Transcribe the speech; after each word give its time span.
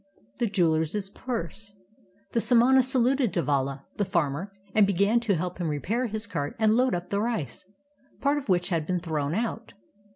THE 0.39 0.47
jeweler's 0.47 1.11
PURSE 1.11 1.75
The 2.31 2.41
samana 2.41 2.81
saluted 2.81 3.31
Devala, 3.31 3.85
the 3.97 4.03
farmer, 4.03 4.51
and 4.73 4.87
began 4.87 5.19
to 5.19 5.35
help 5.35 5.59
him 5.59 5.67
repair 5.69 6.07
his 6.07 6.25
cart 6.25 6.55
and 6.57 6.73
load 6.75 6.95
up 6.95 7.11
the 7.11 7.21
rice, 7.21 7.63
part 8.19 8.39
of 8.39 8.49
which 8.49 8.69
had 8.69 8.87
been 8.87 8.99
thrown 8.99 9.35
out. 9.35 9.73